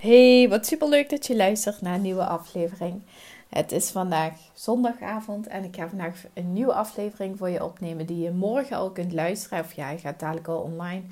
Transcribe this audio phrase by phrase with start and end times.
[0.00, 3.02] Hey, wat super leuk dat je luistert naar een nieuwe aflevering.
[3.48, 8.22] Het is vandaag zondagavond en ik ga vandaag een nieuwe aflevering voor je opnemen die
[8.22, 9.64] je morgen al kunt luisteren.
[9.64, 11.02] Of ja, hij gaat dadelijk al online.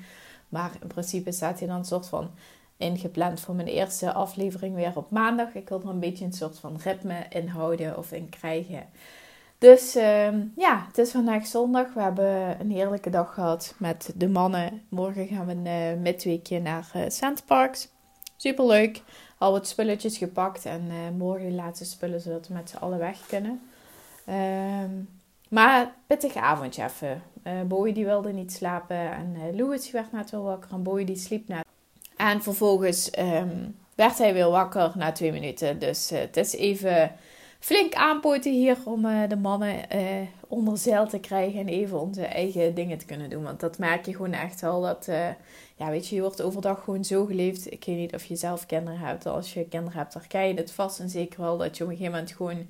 [0.49, 2.29] Maar in principe staat hij dan een soort van
[2.77, 5.53] ingepland voor mijn eerste aflevering weer op maandag.
[5.53, 8.85] Ik wil er een beetje een soort van ritme in houden of in krijgen.
[9.57, 11.93] Dus uh, ja, het is vandaag zondag.
[11.93, 14.81] We hebben een heerlijke dag gehad met de mannen.
[14.89, 17.89] Morgen gaan we een uh, midweekje naar uh, Parks.
[18.41, 19.01] Super leuk.
[19.37, 22.99] Al wat spulletjes gepakt en uh, morgen de laatste spullen zodat we met z'n allen
[22.99, 23.61] weg kunnen.
[24.29, 25.09] Um,
[25.49, 27.23] maar pittig avondje even.
[27.43, 31.05] Uh, Boy die wilde niet slapen en uh, Louis werd net wel wakker en Boy
[31.05, 31.65] die sliep net.
[32.17, 35.79] En vervolgens um, werd hij weer wakker na twee minuten.
[35.79, 37.11] Dus het is even
[37.59, 39.75] flink aanpoten hier om de mannen
[40.47, 43.43] onder zeil te krijgen en even onze eigen dingen te kunnen doen.
[43.43, 45.07] Want dat merk je gewoon echt wel dat
[45.79, 47.71] ja, weet je, je wordt overdag gewoon zo geleefd.
[47.71, 49.25] Ik weet niet of je zelf kinderen hebt.
[49.25, 51.95] Als je kinderen hebt, dan je het vast en zeker wel dat je op een
[51.95, 52.67] gegeven moment gewoon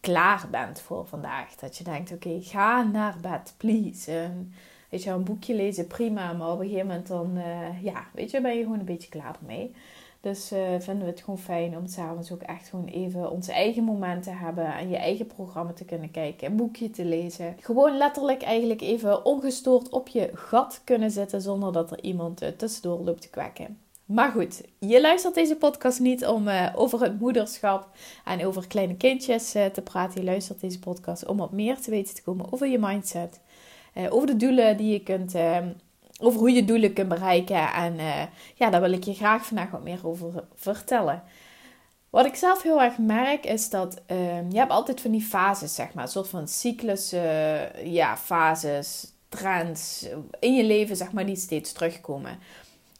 [0.00, 1.54] klaar bent voor vandaag.
[1.54, 4.30] Dat je denkt, oké, ga naar bed, please.
[4.88, 6.32] Weet je, een boekje lezen, prima.
[6.32, 9.08] Maar op een gegeven moment dan, uh, ja, weet je, ben je gewoon een beetje
[9.08, 9.74] klaar ermee.
[10.24, 13.84] Dus uh, vinden we het gewoon fijn om s'avonds ook echt gewoon even onze eigen
[13.84, 14.74] momenten te hebben.
[14.74, 16.50] En je eigen programma te kunnen kijken.
[16.50, 17.56] Een boekje te lezen.
[17.60, 21.40] Gewoon letterlijk eigenlijk even ongestoord op je gat kunnen zitten.
[21.40, 23.78] Zonder dat er iemand uh, tussendoor loopt te kwekken.
[24.04, 27.88] Maar goed, je luistert deze podcast niet om uh, over het moederschap
[28.24, 30.20] en over kleine kindjes te praten.
[30.20, 33.40] Je luistert deze podcast om wat meer te weten te komen over je mindset.
[34.08, 35.68] over de doelen die je kunt ehm,
[36.20, 37.72] over hoe je doelen kunt bereiken.
[37.72, 38.22] En uh,
[38.54, 41.22] ja, daar wil ik je graag vandaag wat meer over vertellen.
[42.10, 45.74] Wat ik zelf heel erg merk is dat uh, je hebt altijd van die fases,
[45.74, 46.04] zeg maar.
[46.04, 50.08] Een soort van cyclussen, ja, fases, trends
[50.40, 52.38] in je leven, zeg maar, die steeds terugkomen.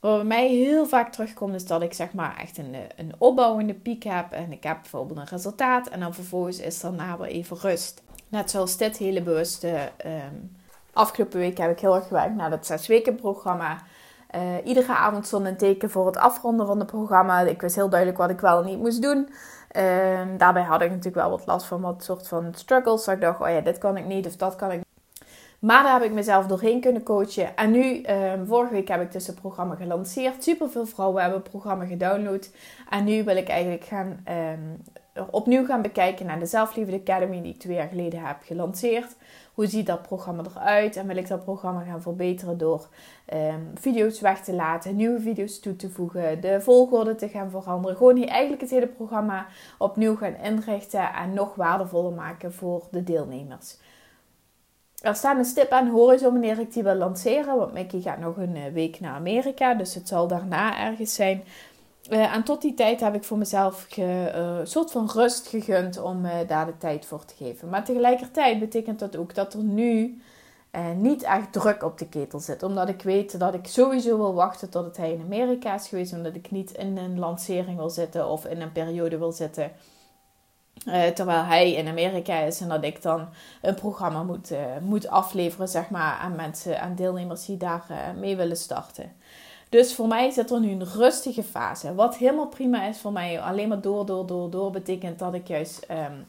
[0.00, 3.74] Wat bij mij heel vaak terugkomt is dat ik zeg maar echt een, een opbouwende
[3.74, 4.32] piek heb.
[4.32, 5.88] En ik heb bijvoorbeeld een resultaat.
[5.88, 8.02] En dan vervolgens is daarna weer even rust.
[8.28, 9.92] Net zoals dit hele bewuste...
[10.06, 10.62] Um,
[10.94, 13.78] Afgelopen week heb ik heel erg gewerkt naar het zes weken programma.
[14.34, 17.40] Uh, iedere avond stond een teken voor het afronden van het programma.
[17.40, 19.28] Ik wist heel duidelijk wat ik wel en niet moest doen.
[19.76, 23.04] Uh, daarbij had ik natuurlijk wel wat last van wat soort van struggles.
[23.04, 24.82] Dat ik dacht, oh ja, dit kan ik niet of dat kan ik
[25.64, 27.56] maar daar heb ik mezelf doorheen kunnen coachen.
[27.56, 30.42] En nu, um, vorige week heb ik dus het programma gelanceerd.
[30.42, 32.50] Super veel vrouwen hebben het programma gedownload.
[32.90, 34.82] En nu wil ik eigenlijk gaan, um,
[35.30, 39.16] opnieuw gaan bekijken naar de Zelfliefde Academy die ik twee jaar geleden heb gelanceerd.
[39.54, 40.96] Hoe ziet dat programma eruit?
[40.96, 42.88] En wil ik dat programma gaan verbeteren door
[43.32, 47.96] um, video's weg te laten, nieuwe video's toe te voegen, de volgorde te gaan veranderen.
[47.96, 49.46] Gewoon eigenlijk het hele programma
[49.78, 53.76] opnieuw gaan inrichten en nog waardevoller maken voor de deelnemers.
[55.04, 57.56] Er staat een stip aan de horizon wanneer ik die wil lanceren.
[57.56, 59.74] Want Mickey gaat nog een eh, week naar Amerika.
[59.74, 61.44] Dus het zal daarna ergens zijn.
[62.10, 66.00] Uh, en tot die tijd heb ik voor mezelf een uh, soort van rust gegund
[66.00, 67.68] om uh, daar de tijd voor te geven.
[67.68, 70.22] Maar tegelijkertijd betekent dat ook dat er nu
[70.96, 72.62] niet echt druk op de ketel zit.
[72.62, 76.12] Omdat ik weet dat ik sowieso wil wachten tot hij in Amerika is geweest.
[76.12, 79.72] Omdat ik niet in een lancering wil zitten of in een periode wil zitten.
[81.14, 83.28] terwijl hij in Amerika is en dat ik dan
[83.62, 88.56] een programma moet, moet afleveren zeg maar, aan mensen, aan deelnemers die daar mee willen
[88.56, 89.12] starten.
[89.74, 91.94] Dus voor mij zit er nu een rustige fase.
[91.94, 93.40] Wat helemaal prima is voor mij.
[93.40, 96.26] Alleen maar door, door, door, door betekent dat ik juist um,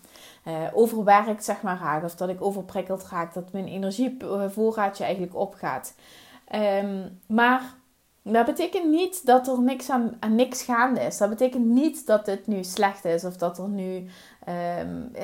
[0.74, 2.04] overwerkt zeg maar raak.
[2.04, 3.34] Of dat ik overprikkeld raak.
[3.34, 5.96] Dat mijn energievoorraadje eigenlijk opgaat.
[6.56, 7.74] Um, maar
[8.24, 11.18] dat betekent niet dat er niks aan, aan niks gaande is.
[11.18, 13.24] Dat betekent niet dat het nu slecht is.
[13.24, 14.10] Of dat er nu
[14.80, 15.22] um, uh,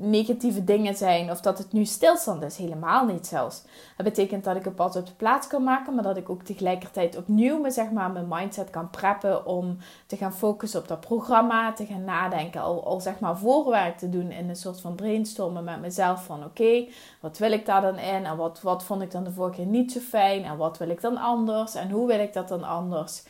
[0.00, 2.56] negatieve dingen zijn of dat het nu stilstand is.
[2.56, 3.62] Helemaal niet zelfs.
[3.96, 6.42] Dat betekent dat ik een pad op de plaats kan maken, maar dat ik ook
[6.42, 9.76] tegelijkertijd opnieuw me, zeg maar, mijn mindset kan preppen om
[10.06, 14.08] te gaan focussen op dat programma, te gaan nadenken, al, al zeg maar voorwerk te
[14.08, 16.86] doen in een soort van brainstormen met mezelf van oké,
[17.20, 19.66] wat wil ik daar dan in en wat, wat vond ik dan de vorige keer
[19.66, 22.64] niet zo fijn en wat wil ik dan anders en hoe wil ik dat dan
[22.64, 23.22] anders.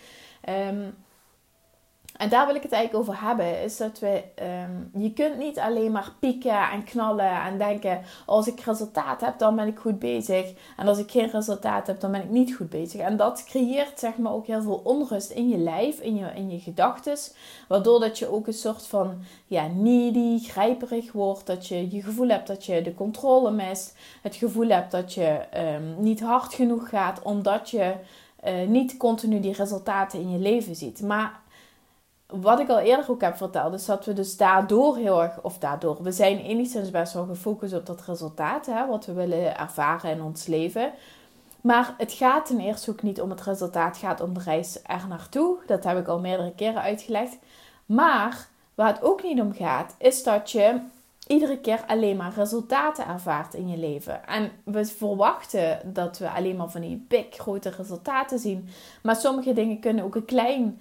[0.48, 0.94] Um,
[2.18, 3.62] En daar wil ik het eigenlijk over hebben.
[3.62, 4.22] Is dat we,
[4.62, 9.38] um, je kunt niet alleen maar pieken en knallen en denken: als ik resultaat heb,
[9.38, 10.52] dan ben ik goed bezig.
[10.76, 13.00] En als ik geen resultaat heb, dan ben ik niet goed bezig.
[13.00, 16.50] En dat creëert zeg maar ook heel veel onrust in je lijf, in je, in
[16.50, 17.16] je gedachten.
[17.68, 19.14] Waardoor dat je ook een soort van
[19.46, 21.46] ja, needy, grijperig wordt.
[21.46, 23.96] Dat je je gevoel hebt dat je de controle mist.
[24.22, 25.40] Het gevoel hebt dat je
[25.74, 27.94] um, niet hard genoeg gaat, omdat je
[28.44, 31.02] uh, niet continu die resultaten in je leven ziet.
[31.02, 31.40] Maar
[32.26, 35.58] wat ik al eerder ook heb verteld, is dat we dus daardoor heel erg, of
[35.58, 40.10] daardoor, we zijn enigszins best wel gefocust op dat resultaat, hè, wat we willen ervaren
[40.10, 40.92] in ons leven.
[41.60, 44.82] Maar het gaat ten eerste ook niet om het resultaat, het gaat om de reis
[44.82, 45.56] er naartoe.
[45.66, 47.36] Dat heb ik al meerdere keren uitgelegd.
[47.86, 50.80] Maar waar het ook niet om gaat, is dat je
[51.26, 54.26] iedere keer alleen maar resultaten ervaart in je leven.
[54.26, 58.68] En we verwachten dat we alleen maar van die big grote resultaten zien.
[59.02, 60.80] Maar sommige dingen kunnen ook een, klein,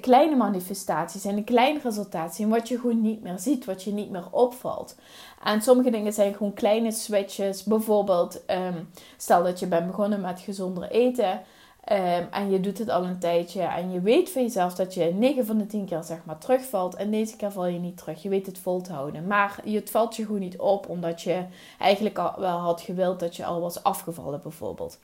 [0.00, 3.92] kleine manifestatie zijn, een klein resultaat zijn, wat je gewoon niet meer ziet, wat je
[3.92, 4.96] niet meer opvalt.
[5.44, 7.64] En sommige dingen zijn gewoon kleine switches.
[7.64, 8.82] Bijvoorbeeld, ehm,
[9.16, 11.40] stel dat je bent begonnen met gezonder eten.
[11.86, 15.04] Ehm, en je doet het al een tijdje en je weet van jezelf dat je
[15.04, 16.94] 9 van de 10 keer zeg maar terugvalt.
[16.94, 18.22] En deze keer val je niet terug.
[18.22, 19.26] Je weet het vol te houden.
[19.26, 21.44] Maar het valt je gewoon niet op omdat je
[21.78, 24.98] eigenlijk al wel had gewild dat je al was afgevallen bijvoorbeeld.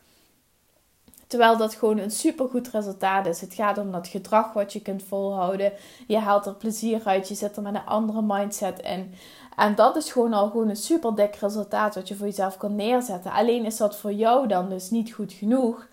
[1.27, 3.41] Terwijl dat gewoon een supergoed resultaat is.
[3.41, 5.73] Het gaat om dat gedrag wat je kunt volhouden.
[6.07, 7.29] Je haalt er plezier uit.
[7.29, 9.15] Je zit er met een andere mindset in.
[9.57, 12.77] En dat is gewoon al gewoon een super dik resultaat wat je voor jezelf kan
[12.77, 13.33] neerzetten.
[13.33, 15.87] Alleen is dat voor jou dan dus niet goed genoeg.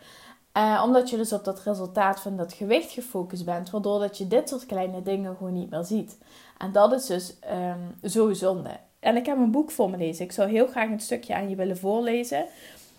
[0.57, 4.27] Uh, omdat je dus op dat resultaat van dat gewicht gefocust bent, waardoor dat je
[4.27, 6.17] dit soort kleine dingen gewoon niet meer ziet.
[6.57, 8.69] En dat is dus um, zo zonde.
[8.99, 10.25] En ik heb een boek voor me lezen.
[10.25, 12.45] Ik zou heel graag een stukje aan je willen voorlezen.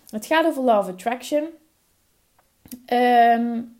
[0.09, 1.43] Het gaat over Love Attraction.
[2.85, 3.79] Um,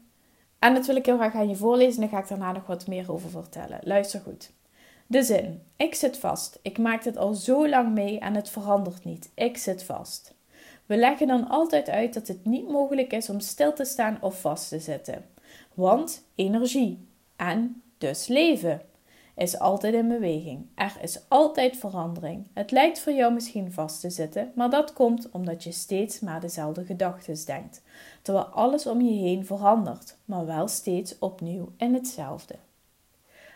[0.59, 2.03] en dat wil ik heel graag aan je voorlezen.
[2.03, 3.79] En dan ga ik daarna nog wat meer over vertellen.
[3.83, 4.51] Luister goed.
[5.07, 5.63] De zin.
[5.75, 6.59] Ik zit vast.
[6.62, 9.31] Ik maak dit al zo lang mee en het verandert niet.
[9.33, 10.33] Ik zit vast.
[10.85, 14.41] We leggen dan altijd uit dat het niet mogelijk is om stil te staan of
[14.41, 15.25] vast te zitten.
[15.73, 18.81] Want energie en dus leven
[19.35, 20.65] is altijd in beweging.
[20.75, 22.47] Er is altijd verandering.
[22.53, 26.39] Het lijkt voor jou misschien vast te zitten, maar dat komt omdat je steeds maar
[26.39, 27.81] dezelfde gedachten denkt,
[28.21, 32.55] terwijl alles om je heen verandert, maar wel steeds opnieuw in hetzelfde.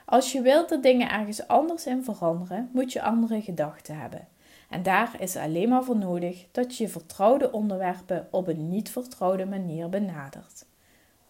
[0.05, 4.27] Als je wilt dat dingen ergens anders in veranderen, moet je andere gedachten hebben.
[4.69, 9.45] En daar is alleen maar voor nodig dat je vertrouwde onderwerpen op een niet vertrouwde
[9.45, 10.65] manier benadert.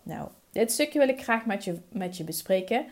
[0.03, 2.85] Nou, dit stukje wil ik graag met je, met je bespreken.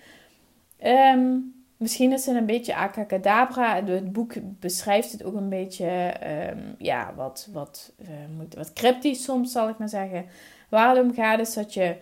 [0.78, 1.38] Ehm,
[1.78, 3.84] misschien is het een beetje acacadabra.
[3.84, 8.08] Het boek beschrijft het ook een beetje ehm, ja, wat, wat, uh,
[8.58, 10.26] wat cryptisch soms, zal ik maar zeggen.
[10.70, 11.96] Waar het om gaat is dat je...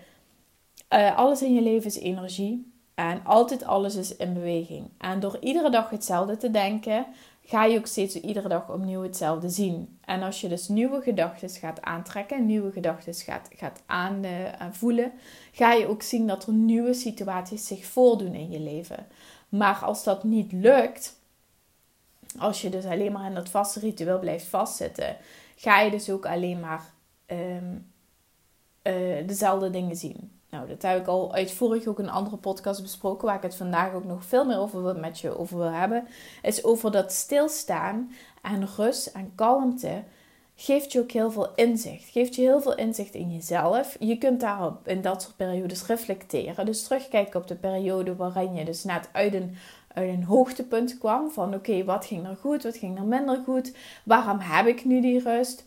[0.93, 2.71] Uh, alles in je leven is energie.
[2.95, 4.89] En altijd alles is in beweging.
[4.97, 7.05] En door iedere dag hetzelfde te denken,
[7.45, 9.99] ga je ook steeds iedere dag opnieuw hetzelfde zien.
[10.05, 15.11] En als je dus nieuwe gedachten gaat aantrekken, nieuwe gedachten gaat, gaat aanvoelen,
[15.51, 19.07] ga je ook zien dat er nieuwe situaties zich voordoen in je leven.
[19.49, 21.19] Maar als dat niet lukt,
[22.37, 25.17] als je dus alleen maar in dat vaste ritueel blijft vastzitten,
[25.55, 26.83] ga je dus ook alleen maar
[27.27, 27.91] um,
[28.83, 30.40] uh, dezelfde dingen zien.
[30.51, 33.55] Nou, dat heb ik al uitvoerig ook in een andere podcast besproken, waar ik het
[33.55, 36.07] vandaag ook nog veel meer over met je over wil hebben.
[36.41, 38.11] Is over dat stilstaan
[38.41, 40.03] en rust en kalmte
[40.55, 42.09] geeft je ook heel veel inzicht.
[42.09, 43.95] Geeft je heel veel inzicht in jezelf.
[43.99, 46.65] Je kunt daarop in dat soort periodes reflecteren.
[46.65, 49.55] Dus terugkijken op de periode waarin je dus net uit een,
[49.87, 51.31] uit een hoogtepunt kwam.
[51.31, 53.73] Van oké, wat ging er goed, wat ging er minder goed?
[54.03, 55.63] Waarom heb ik nu die rust?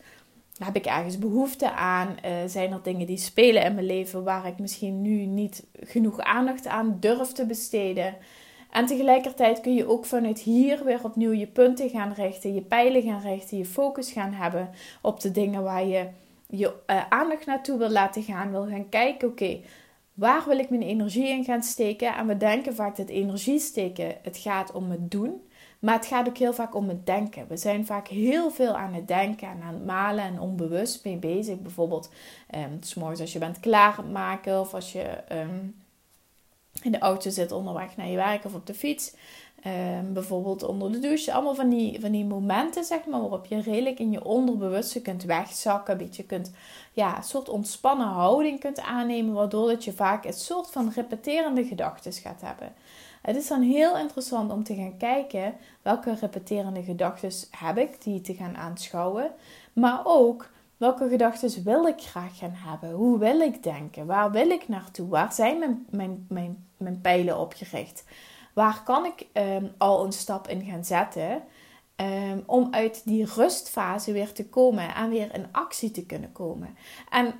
[0.63, 2.15] Heb ik ergens behoefte aan?
[2.25, 6.19] Uh, zijn er dingen die spelen in mijn leven waar ik misschien nu niet genoeg
[6.19, 8.15] aandacht aan durf te besteden?
[8.71, 13.01] En tegelijkertijd kun je ook vanuit hier weer opnieuw je punten gaan richten, je pijlen
[13.01, 14.69] gaan richten, je focus gaan hebben
[15.01, 16.07] op de dingen waar je
[16.47, 18.51] je uh, aandacht naartoe wil laten gaan.
[18.51, 19.59] Wil gaan kijken, oké,
[20.13, 22.15] waar wil ik mijn energie in gaan steken?
[22.15, 25.41] En we denken vaak dat energie steken, het gaat om het doen.
[25.85, 27.47] Maar het gaat ook heel vaak om het denken.
[27.47, 31.17] We zijn vaak heel veel aan het denken en aan het malen en onbewust mee
[31.17, 31.59] bezig.
[31.59, 32.09] Bijvoorbeeld,
[32.55, 35.75] um, s als je bent klaarmaken of als je um,
[36.81, 39.13] in de auto zit onderweg naar je werk of op de fiets.
[39.65, 41.33] Um, bijvoorbeeld onder de douche.
[41.33, 45.23] Allemaal van die, van die momenten, zeg maar, waarop je redelijk in je onderbewuste kunt
[45.23, 45.93] wegzakken.
[45.93, 46.51] Een beetje kunt,
[46.93, 49.33] ja, een soort ontspannen houding kunt aannemen.
[49.33, 52.73] Waardoor dat je vaak een soort van repeterende gedachten gaat hebben.
[53.25, 58.21] Het is dan heel interessant om te gaan kijken welke repeterende gedachten heb ik, die
[58.21, 59.31] te gaan aanschouwen.
[59.73, 62.91] Maar ook Welke gedachten wil ik graag gaan hebben?
[62.91, 64.05] Hoe wil ik denken?
[64.05, 65.07] Waar wil ik naartoe?
[65.07, 68.03] Waar zijn mijn, mijn, mijn, mijn pijlen op gericht?
[68.53, 71.43] Waar kan ik ehm, al een stap in gaan zetten
[71.95, 76.77] um, om uit die rustfase weer te komen en weer in actie te kunnen komen?
[77.09, 77.33] En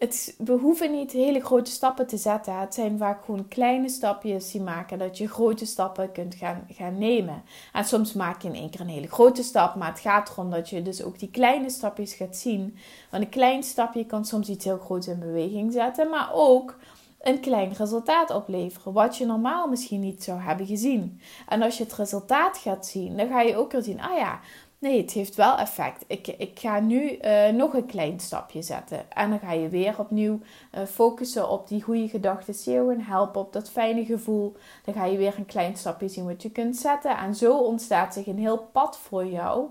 [0.00, 2.58] het, we hoeven niet hele grote stappen te zetten.
[2.58, 6.98] Het zijn vaak gewoon kleine stapjes die maken dat je grote stappen kunt gaan, gaan
[6.98, 7.42] nemen.
[7.72, 10.50] En soms maak je in één keer een hele grote stap, maar het gaat erom
[10.50, 12.76] dat je dus ook die kleine stapjes gaat zien.
[13.10, 16.78] Want een klein stapje kan soms iets heel groots in beweging zetten, maar ook
[17.20, 21.20] een klein resultaat opleveren, wat je normaal misschien niet zou hebben gezien.
[21.48, 24.40] En als je het resultaat gaat zien, dan ga je ook weer zien, ah ja,
[24.80, 26.04] Nee, het heeft wel effect.
[26.06, 29.12] Ik, ik ga nu uh, nog een klein stapje zetten.
[29.12, 30.40] En dan ga je weer opnieuw
[30.74, 32.54] uh, focussen op die goede gedachten.
[32.64, 34.56] Die en helpen op dat fijne gevoel.
[34.84, 37.16] Dan ga je weer een klein stapje zien wat je kunt zetten.
[37.16, 39.66] En zo ontstaat zich een heel pad voor jou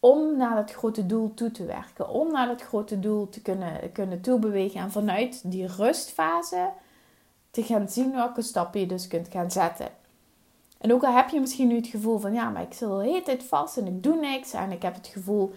[0.00, 2.08] om naar het grote doel toe te werken.
[2.08, 4.80] Om naar het grote doel te kunnen, kunnen toebewegen.
[4.80, 6.70] En vanuit die rustfase
[7.50, 9.97] te gaan zien welke stappen je dus kunt gaan zetten.
[10.78, 13.02] En ook al heb je misschien nu het gevoel van ja, maar ik zit de
[13.02, 14.52] hele tijd vast en ik doe niks.
[14.52, 15.52] En ik heb het gevoel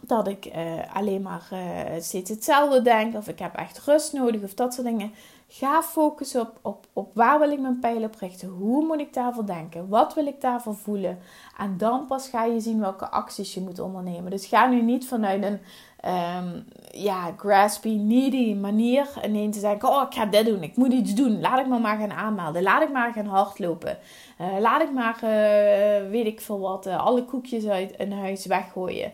[0.00, 3.16] dat ik uh, alleen maar uh, steeds hetzelfde denk.
[3.16, 5.12] Of ik heb echt rust nodig of dat soort dingen.
[5.48, 8.48] Ga focussen op, op, op waar wil ik mijn pijlen op richten.
[8.48, 9.88] Hoe moet ik daarvoor denken?
[9.88, 11.18] Wat wil ik daarvoor voelen?
[11.58, 14.30] En dan pas ga je zien welke acties je moet ondernemen.
[14.30, 15.60] Dus ga nu niet vanuit een
[16.06, 20.92] um, ja, graspy, needy manier ineens te denken: Oh, ik ga dit doen, ik moet
[20.92, 21.40] iets doen.
[21.40, 22.62] Laat ik me maar gaan aanmelden.
[22.62, 23.98] Laat ik maar gaan hardlopen.
[24.40, 28.46] Uh, laat ik maar, uh, weet ik veel wat, uh, alle koekjes uit een huis
[28.46, 29.12] weggooien.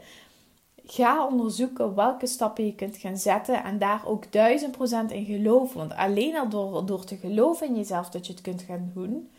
[0.86, 5.78] Ga onderzoeken welke stappen je kunt gaan zetten en daar ook duizend procent in geloven.
[5.78, 9.30] Want alleen al door, door te geloven in jezelf dat je het kunt gaan doen,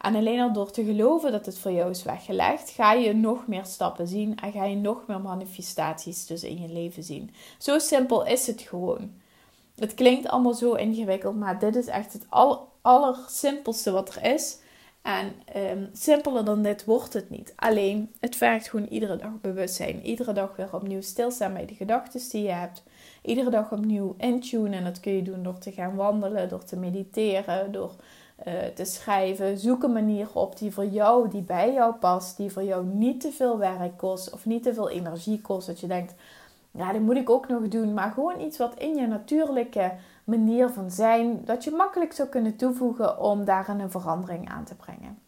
[0.00, 3.46] en alleen al door te geloven dat het voor jou is weggelegd, ga je nog
[3.46, 7.30] meer stappen zien en ga je nog meer manifestaties dus in je leven zien.
[7.58, 9.12] Zo simpel is het gewoon.
[9.76, 14.58] Het klinkt allemaal zo ingewikkeld, maar dit is echt het aller, allersimpelste wat er is.
[15.02, 17.52] En um, simpeler dan dit wordt het niet.
[17.56, 20.06] Alleen, het vergt gewoon iedere dag bewustzijn.
[20.06, 22.82] Iedere dag weer opnieuw stilstaan bij de gedachten die je hebt.
[23.22, 24.72] Iedere dag opnieuw intunen.
[24.72, 27.94] En dat kun je doen door te gaan wandelen, door te mediteren, door
[28.74, 29.58] te schrijven.
[29.58, 33.20] Zoek een manier op die voor jou, die bij jou past, die voor jou niet
[33.20, 35.66] te veel werk kost of niet te veel energie kost.
[35.66, 36.14] Dat je denkt,
[36.70, 37.94] ja, dat moet ik ook nog doen.
[37.94, 39.92] Maar gewoon iets wat in je natuurlijke
[40.24, 44.74] manier van zijn, dat je makkelijk zou kunnen toevoegen om daar een verandering aan te
[44.74, 45.18] brengen.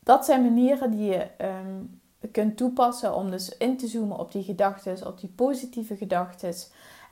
[0.00, 2.00] Dat zijn manieren die je um,
[2.32, 6.54] kunt toepassen om dus in te zoomen op die gedachten, op die positieve gedachten.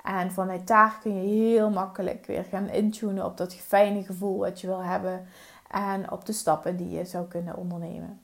[0.07, 4.61] En vanuit daar kun je heel makkelijk weer gaan intunen op dat fijne gevoel wat
[4.61, 5.27] je wil hebben.
[5.71, 8.21] En op de stappen die je zou kunnen ondernemen.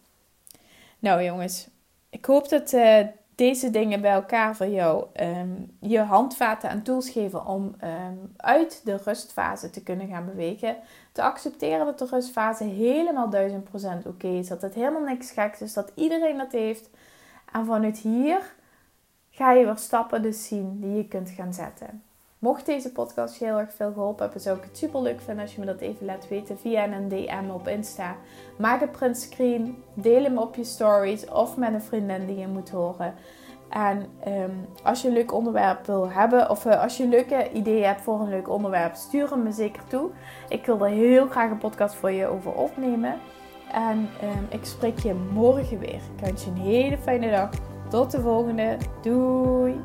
[0.99, 1.69] Nou jongens,
[2.11, 2.99] ik hoop dat uh,
[3.35, 8.81] deze dingen bij elkaar voor jou um, je handvaten en tools geven om um, uit
[8.85, 10.77] de rustfase te kunnen gaan bewegen.
[11.13, 13.31] Te accepteren dat de rustfase helemaal
[14.05, 14.49] 1000% oké is.
[14.49, 15.73] Dat het helemaal niks geks is.
[15.73, 16.91] Dat iedereen dat heeft.
[17.53, 18.55] En vanuit hier
[19.35, 22.03] ga je weer stappen dus zien die je kunt gaan zetten.
[22.39, 25.43] Mocht deze podcast je heel erg veel geholpen hebben, zou ik het super leuk vinden
[25.45, 28.17] als je me dat even laat weten via een DM op Insta.
[28.59, 32.47] Maak een print screen, deel hem op je stories of met een vriendin die je
[32.47, 33.15] moet horen.
[33.69, 34.51] En ehm,
[34.83, 38.21] als je een leuk onderwerp wil hebben, of uh, als je leuke ideeën hebt voor
[38.21, 40.11] een leuk onderwerp, stuur hem me zeker toe.
[40.49, 43.19] Ik wil er heel graag een podcast voor je over opnemen.
[43.73, 45.95] En um, ik spreek je morgen weer.
[46.17, 47.72] Ik wens je een hele fijne dag.
[47.93, 48.77] Tot de volgende.
[49.03, 49.81] Doei!